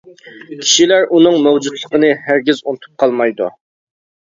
كىشىلەر 0.61 1.05
ئۇنىڭ 1.11 1.37
مەۋجۇتلۇقىنى 1.49 2.13
ھەرگىز 2.25 2.67
ئۇنتۇپ 2.67 3.01
قالمايدۇ. 3.07 3.57